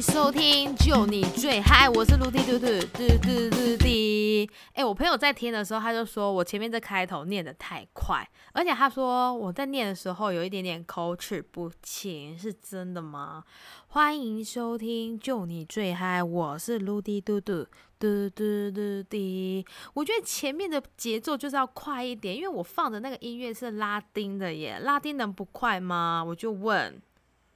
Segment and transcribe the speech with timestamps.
[0.00, 4.48] 收听，就你最嗨，我是卢迪嘟嘟嘟嘟嘟滴。
[4.74, 13.42] 哎，我朋友在听的时候，他就说我前面这开头念的太快，而且他说我在念的时候有一点点口齿不清，是真的吗？
[13.88, 17.66] 欢迎收听，就你最嗨，我是卢迪嘟嘟
[17.98, 19.64] 嘟嘟嘟滴。
[19.94, 26.22] 我觉得前面的节奏就是要快一点，因为我放的那个音乐是拉丁的耶，拉丁能不快吗？
[26.22, 27.00] 我就问，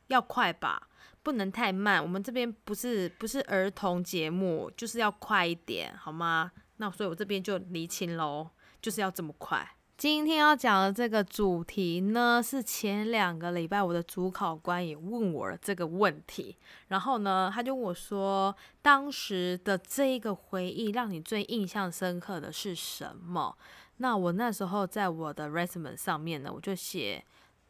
[0.06, 0.86] 要快吧。
[1.22, 6.50] 不能太慢，我们这边不是不是儿童节目，就是要快一点，好吗？
[6.78, 8.48] 那所以我这边就离清喽，
[8.80, 9.76] 就是要这么快。
[9.98, 16.56] 今天要讲的这个主题呢，是前两个礼拜我的主考官也问我了这个问题，
[16.88, 23.54] 然后呢，他就问我说，当时的这一个回忆让你最印象深刻的是什么？
[23.98, 27.22] 那我那时候在我的 resume 上面呢，我就写。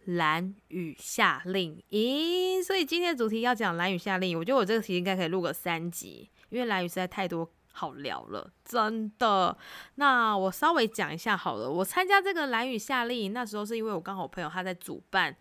[0.05, 4.39] 蓝雨夏令营，所以今天的主题要讲蓝雨夏令营。
[4.39, 9.57] 我觉得我这个题应该可以录个三集，因为蓝雨实在太多好聊了，真的。
[9.97, 11.71] 那我稍微讲一下好了。
[11.71, 15.37] 我参加这个蓝雨夏令营，那时候是因为我刚好朋友他在主办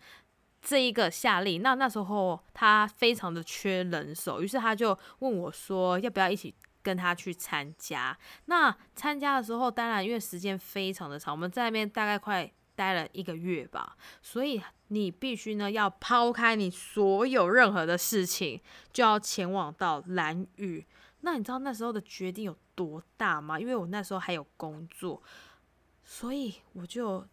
[0.60, 8.16] 这一个夏令，那那时候他非常的缺人手，于是他就问我说要不要一起跟他去参加。
[8.44, 12.52] 那参加的时候，当然因为时间非常的长，我们在那边大概快。
[12.80, 18.58] 待了一个月吧，所以你必须呢要抛开你所有任何的事情，
[18.90, 20.86] 就要前往到蓝屿。
[21.20, 23.60] 那你知道那时候的决定有多大吗？
[23.60, 25.22] 因为我那时候还有工作，
[26.02, 27.26] 所以我就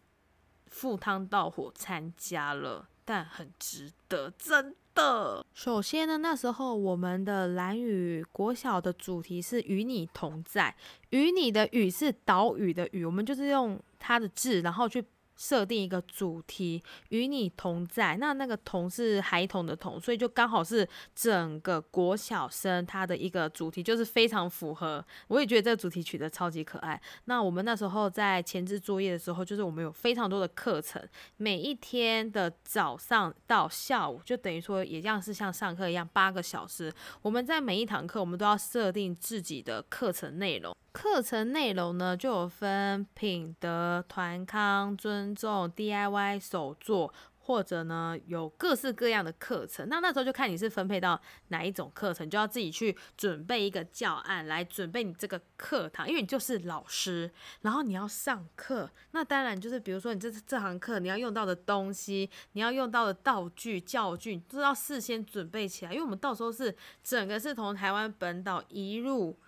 [0.66, 5.46] 赴汤蹈火参加了，但很值得，真的。
[5.54, 10.76] 首先呢，那时候我们的蓝屿国小的主题是与你同在，
[11.12, 15.02] 与你的屿是岛屿的屿，我们就是用它的字，然后去。
[15.38, 18.18] 设定一个主题，与你同在。
[18.18, 25.04] 那那个“同”是孩童的“童”，所以就刚好是整个国小生他的一个主题，就是非常符合。
[25.28, 27.00] 我也觉得这个主题取得超级可爱。
[27.26, 31.02] 那我们那时候在前置作业的时候，就是我们有非常多的课程，
[31.38, 36.92] 每一天的早上到下午，就等于说也像是像上课一样八个小时。
[37.22, 40.76] 我们在每一堂课，我们都要设定自己的课程内容。
[40.92, 49.88] 课程内容呢，就有分品德、团康、尊重、DIY、手作，或者呢有各式各样的课程。
[49.90, 58.90] 那那时候就看你是分配到哪一种课程，就要自己去准备一个教案来准备你这个课堂，因为你就是老师，然后你要上课。
[59.12, 69.40] 那当然就是比如说你这这堂课你要用到的东西，你要用到的道具、教具，都要事先准备起来，因为我们到时候是整个是从台湾本岛一入。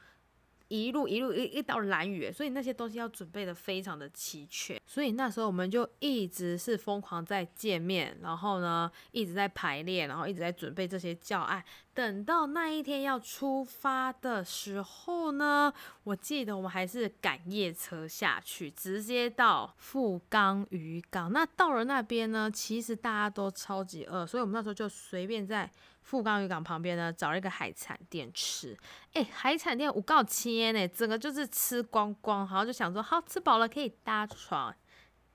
[0.70, 11.64] 一路一路一一到蓝雨，所以那些东西要准备的非常的齐全，所以那时候我们就一直是疯狂在见面，然后呢一直在排练，然后一直在准备这些教案。
[11.94, 21.34] 等到那一天要出发的时候呢，我记得我们还是赶夜车下去，直接到富冈渔港。
[21.34, 25.70] 那到了那边呢，其实大家都超级饿，所以我们那时候就随便在
[26.10, 28.76] 富冈渔港旁边呢找了一个海产店吃。
[29.14, 34.76] 哎，海产店五告千呢，整个就是吃光光，然后就想说，好吃饱了可以搭船，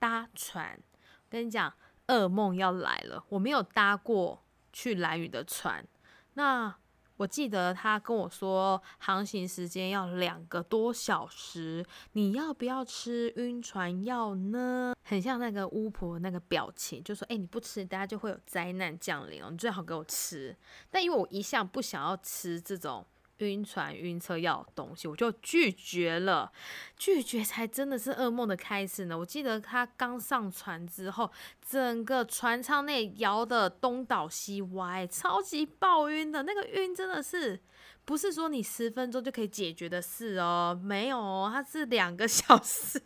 [0.00, 0.76] 搭船。
[1.30, 1.72] 跟你讲，
[2.08, 4.42] 噩梦要来了，我没有搭过
[4.72, 5.86] 去蓝屿的船。
[6.32, 6.74] 那
[7.16, 14.94] 我记得他跟我说，航行时间要两个多小时，你要不要吃晕船药呢？
[15.02, 20.56] 很像那个巫婆那个表情，就说：“哎，你不吃，大家就会有灾难降临哦，你最好给我吃。”
[20.90, 23.06] 但因为我一向不想要吃这种。
[23.38, 26.52] 晕船、晕车要东西，我就拒绝了。
[26.96, 29.18] 拒绝才真的是噩梦的开始呢。
[29.18, 31.30] 我记得他刚上船之后，
[31.60, 36.44] 整个船舱内摇的东倒西歪，超级暴晕的。
[36.44, 37.60] 那个晕真的是
[38.04, 40.78] 不是说你十分钟就可以解决的事哦？
[40.82, 43.00] 没有哦，它是两个小时。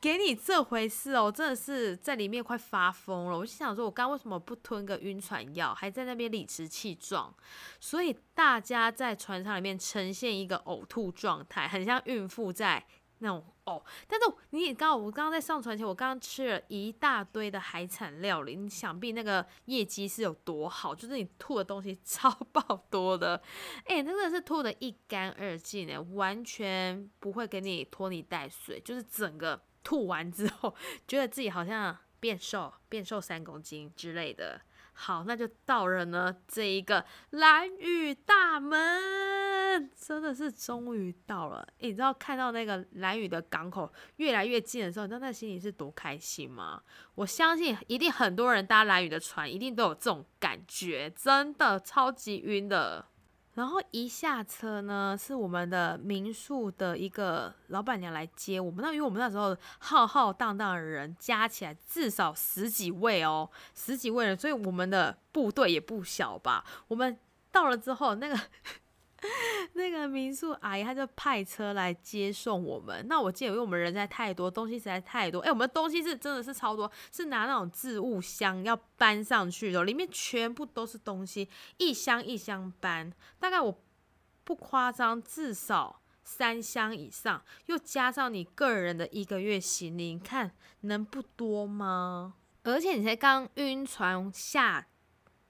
[0.00, 3.38] 给你这回事哦，真的是在里面快发疯了。
[3.38, 7.32] 我就想说，我刚为什么不吞个晕船药，还在那边理直气壮？
[7.78, 12.84] 所以大家在船舱里面呈现一个呕吐状态，很像孕妇在。
[13.22, 23.40] 那种哦，但是你也刚，我刚刚在上传前，我刚刚吃了一大堆的海产料理，你想必那个业绩是有多好，就是你吐的东西 超爆多的，
[23.86, 30.74] 哎，真的是吐的一干二净哎，完全不会给你拖泥带水，就是整个吐完之后，
[31.06, 34.60] 觉得自己好像变瘦，变瘦三公斤之类的。
[34.94, 38.78] 好，那就到了呢这一个蓝雨大门，
[39.94, 41.66] 真的是终于到了。
[41.78, 46.82] 你知道看到那个蓝屿的港口越来越近的时候，你知道那心里是多开心吗？
[47.14, 53.06] 我相信一定很多人搭蓝屿的船，一定都有这种感觉，真的超级晕的。
[53.54, 58.82] 然后一下车呢，是我们的民宿的一个老板娘来接我们。
[58.82, 66.64] 那因为我们那时候浩浩荡荡的人加起来至少十几位哦，十几位人，所以我们的部队也不小吧。
[66.88, 67.18] 我们
[67.50, 68.38] 到了之后，那个。
[69.74, 73.06] 那个民宿阿姨，她就派车来接送我们。
[73.08, 75.38] 那我记得，因为我们人实在太多，东西实在太多。
[75.40, 81.48] 哎，我们东西是真的是超多，是拿那种置物箱要搬上去的，里面全部都是东西，
[81.78, 83.12] 一箱一箱搬。
[83.38, 83.80] 大概我
[84.44, 92.34] 不夸张，至少三箱以上，又加上你个人的一个月行李，你看能不多吗？
[92.64, 94.88] 而且你才刚晕船下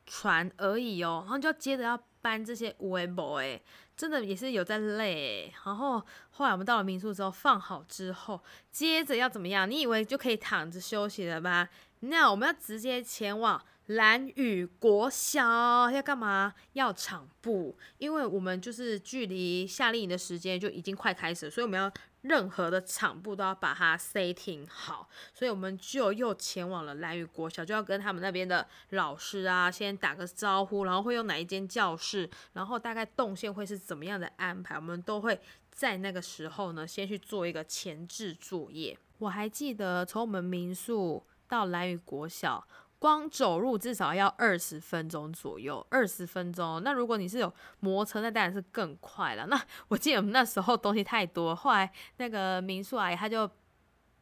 [0.07, 1.99] 船而已哦，然后就接着要。
[2.23, 3.61] 搬这些无 b 哎，
[3.97, 5.53] 真的也是有在累。
[5.67, 8.41] 然后后来我们到了民宿之后，放好之后，
[8.71, 9.71] 接着要怎么样？
[9.71, 11.69] 你以为就可以躺着休息了吗？
[12.01, 16.55] 那我们要直接前往蓝雨国小，要干嘛？
[16.73, 21.93] 要场布，因为我们就是距离夏令营的时间就已经快开始，所以我们要。
[22.23, 35.41] 任何的场部都要把它 setting 好，所以我们就又前往了蓝屿国小，就要跟他们那边的老师啊先打个招呼，然后会用哪一间教室，然后大概动线会是怎么样的安排，我们都会
[35.71, 38.97] 在那个时候呢先去做一个前置作业。
[39.19, 42.67] 我还记得从我们民宿到蓝屿国小。
[43.03, 46.81] 光走路至少要二十分钟左右，二十分钟。
[46.85, 49.45] 那如果你是有摩托车，那当然是更快了。
[49.49, 53.51] 那 我记得我们那时候东西太多，后来那个民宿阿姨他就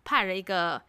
[0.03, 0.81] 派了一个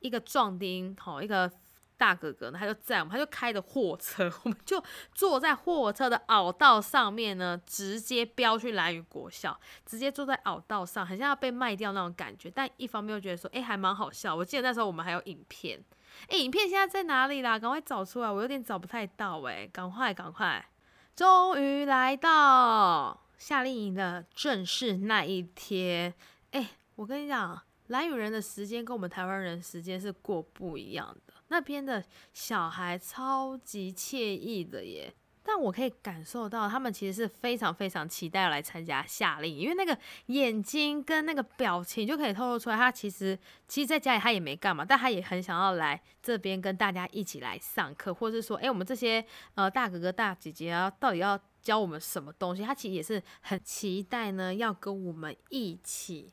[0.00, 1.50] 一个壮丁，吼，一个
[1.96, 4.84] 大哥哥，他就载我们，他就开着货车， 我们就
[5.14, 12.50] 坐在货车的凹道上面呢，直接飙去蓝屿国校，直接坐在凹道上，很像要被卖掉那种感觉。
[12.50, 14.36] 但一方面又觉得说，哎，还蛮好笑。
[14.36, 15.82] 我记得那时候我们还有影片。
[16.28, 17.58] 哎，影片现在在哪里啦？
[17.58, 20.68] 赶快找出来，我有点找不太到哎，赶快赶快！
[21.14, 26.12] 终于来到夏令营的正式那一天。
[26.50, 31.34] 哎，我跟你讲，蓝屿人的时间跟我们台湾人时间是过不一样的。
[31.48, 35.14] 那边的小孩超级惬意的耶。
[35.48, 49.24] 但我可以感受到，他们其实是非常非常期待来参加夏令营，因为那个眼睛跟那个表情就可以透露出来，他其实其实在家里他也没干嘛，但他也很想要来这边跟大家一起来上课，或者是说，哎，我们这些
[49.54, 52.62] 呃大哥哥大姐姐啊，到底要教我们什么东西？
[52.62, 56.30] 他其实也是很期待呢，要跟我们一起。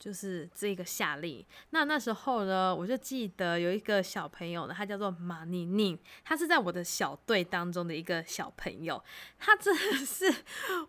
[0.00, 9.04] 就是这个夏令，那那时候呢，我就记得有一个小朋友呢，他叫做马宁宁，他是在我的小队当中的一个小朋友，
[9.38, 10.34] 他真的是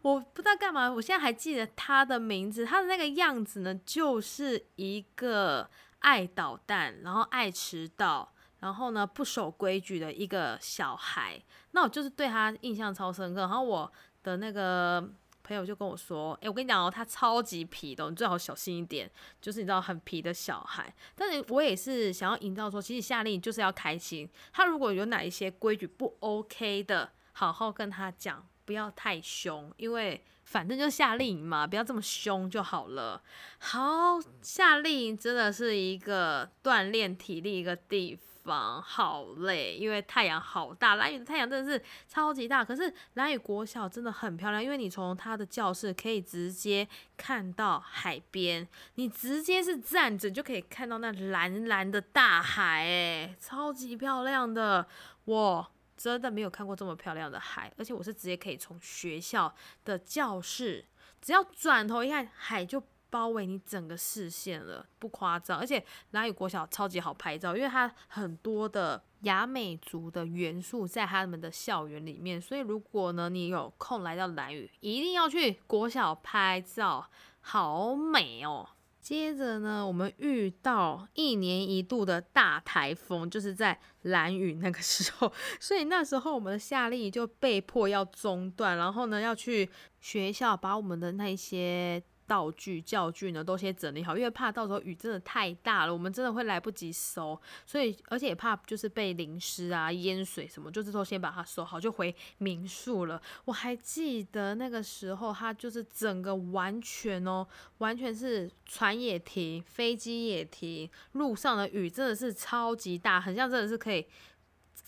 [0.02, 5.70] 我不知道干嘛，我现在还记得他的名字，他的那个样子呢，就是一个
[6.00, 13.92] 爱捣蛋，然后爱迟到，然后呢不守规矩的一个小孩，那我就是对他印象超深刻，然后我
[14.24, 15.12] 的那个。
[15.52, 19.12] 朋友就跟我说：“哎，我跟你讲哦，他超级皮的，你最好小心一点。
[19.42, 24.30] 就是你知道很皮的小孩，但是我也是想要营造说，其实夏令营就是要开心。
[24.54, 33.22] 他如果有哪一些规矩不 OK 的，好好跟他讲，不要太凶，因为反正就夏令营嘛，不要这么凶就好了。
[33.60, 42.64] 好，夏令营真的是一个锻炼体力一个地方。”方好累，因为太阳好大，蓝屿的太阳真的是超级大。
[42.64, 46.88] 可是蓝屿国小真的很漂亮，因为你从他的教室可以直接
[47.18, 54.88] 看到海边，你直接是站着就可以看到那蓝蓝的大海，哎，超级漂亮的。
[55.26, 59.54] 我真的没有看过这么漂亮的海，而且我是直接可以从学校
[59.86, 60.86] 的教室，
[61.22, 62.84] 只要转头一看，海就。
[63.12, 65.60] 包围你整个视线了，不夸张。
[65.60, 77.06] 而且蓝屿国小超级好拍照，因为它很多的雅美族的元素在他们的校园里面，所以如果呢你有空来到蓝屿，一定要去国小拍照，
[77.42, 78.68] 好美哦。
[79.02, 92.02] 接着呢，我们遇到一年一度的大台风，就是在蓝屿那个时候，所以那时候我们的夏令营就被迫要中断，然后呢要去学校把我们的那些。
[92.32, 103.22] 道具、教具呢，都先整理好，因为怕到时候雨真的太大了，我们真的会来不及收，所以而且也怕就是被淋湿啊、淹水什么，就是都先把它收好，就回民宿了。
[103.44, 107.46] 我还记得那个时候，它就是整个完全哦，
[107.80, 114.08] 完全是船也停，飞机也停，路上的雨真的是超级大，很像真的是可以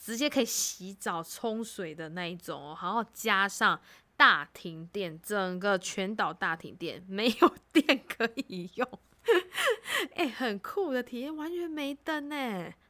[0.02, 3.78] 直接可以洗澡冲水的那一种哦，然后加上
[4.16, 8.88] 大停电，整个全岛大停电， 没有电可以用。
[10.16, 12.36] 哎， 很酷的体验，完全没灯呢。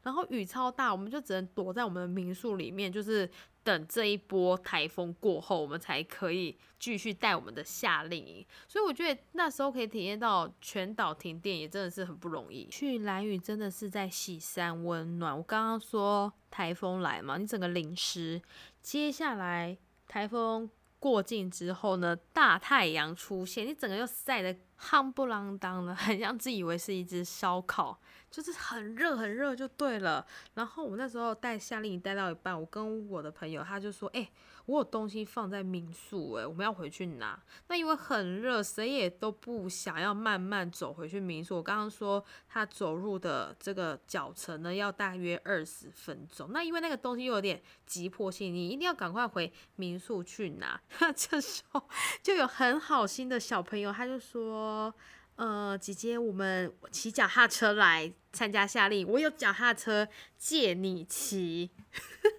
[0.02, 3.30] 然后雨超大，我们就只能躲在我们的民宿里面，就是
[3.64, 8.46] 等这一波台风过后，我们才可以继续带我们的夏令营。
[8.68, 12.68] 所以我觉得那时候可以体验到全岛停电，也真的是很不容易。
[12.70, 15.38] 去蓝屿真的是在喜山温暖。
[15.38, 18.42] 我刚刚说台风来嘛，你整个淋湿，
[18.82, 19.78] 接下来
[20.08, 20.70] 台风。
[21.04, 28.00] 过境之后呢，大太阳出现，你整个又晒的夯不啷当的， 很像自以为是一只烧烤，
[28.30, 30.26] 就是很热很热就对了。
[30.54, 34.30] 然后我那时候带夏令营带到一半，我跟我的朋友他就说：“哎。”
[34.66, 37.38] 我有东西放在民宿，诶，我们要回去拿。
[37.68, 41.58] 那因为很热，谁也都不想要慢慢走回去民宿。
[41.58, 46.54] 我刚刚说他走路的这个脚程呢，要大约二十分钟。
[46.54, 50.80] 那因为那个东西又有点急迫性，你一定要赶快回民宿去拿。
[51.14, 51.84] 这时候
[52.22, 54.96] 就有很好心的小朋友，他就说：“说
[55.36, 61.72] 呃，姐姐，我们骑脚踏车来参加夏令，我有脚踏车借你骑。”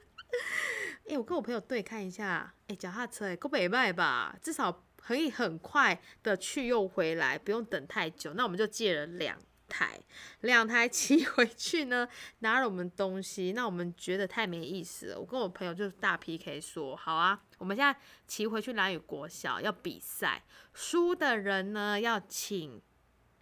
[1.08, 4.34] 哎，我跟我朋友对看一下，哎，脚踏车，哎，够北卖吧？
[4.40, 8.32] 至少可以很快的去又回来，不用等太久。
[8.34, 9.36] 那我们就借了两
[9.68, 10.00] 台，
[10.40, 12.08] 两台骑回去呢，
[12.40, 13.52] 拿了我们东西。
[13.52, 15.18] 那我们觉得太没意思了。
[15.18, 20.42] 我跟我朋友就大 PK 说，好啊，我们现在骑回去蓝雨国小要比赛，
[20.72, 22.80] 输的人呢要请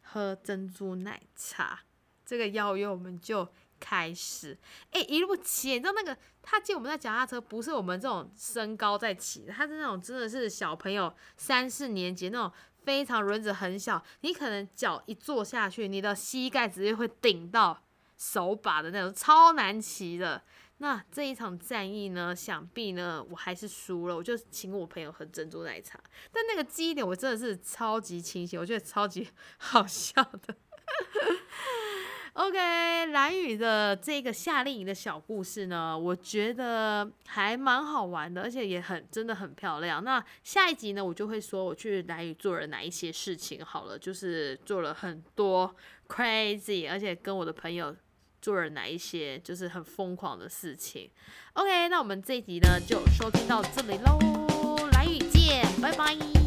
[0.02, 1.80] 喝珍珠奶茶。
[2.24, 3.48] 这个邀约我们就。
[3.84, 4.56] 开始，
[4.92, 12.52] 哎，一路骑，你知道那个他借我们的脚踏车，不是我们这种身高在骑，他是那种真的是小朋友三四年级那种
[12.84, 17.82] 非常轮子很小，你可能脚一坐下去，你的膝盖直接会顶到
[18.16, 20.42] 手把的那种，超难骑的。
[20.78, 26.00] 那这一场战役呢，想必呢我还是输了，我就请我朋友喝珍珠奶茶，
[26.32, 30.56] 但那个记忆点我真的是超级清晰，我觉得超级 好笑的。
[32.34, 40.02] OK，蓝雨的这个夏令营的小故事呢，我觉得还蛮好玩的，而且也很真的很漂亮。
[40.02, 43.62] 那下一集呢，我就会说我去蓝雨做了哪一些事情。
[43.62, 45.76] 好了，就是做了很多
[46.08, 47.94] crazy，而且跟我的朋友
[48.40, 51.10] 做了哪一些就是很疯狂的事情。
[51.52, 54.18] OK，那我们这一集呢就收听到这里喽。
[54.92, 56.41] 蓝宇见，拜拜